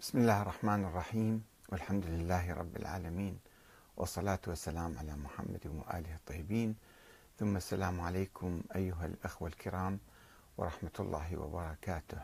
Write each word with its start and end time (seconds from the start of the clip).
بسم 0.00 0.18
الله 0.18 0.42
الرحمن 0.42 0.84
الرحيم. 0.84 1.44
والحمد 1.68 2.04
لله 2.06 2.54
رب 2.54 2.76
العالمين. 2.76 3.38
والصلاة 3.96 4.40
والسلام 4.46 4.98
على 4.98 5.16
محمد 5.16 5.66
وآله 5.66 6.14
الطيبين. 6.14 6.76
ثم 7.38 7.56
السلام 7.56 8.00
عليكم 8.00 8.62
أيها 8.76 9.06
الأخوة 9.06 9.48
الكرام 9.48 9.98
ورحمة 10.58 10.96
الله 11.00 11.36
وبركاته. 11.36 12.20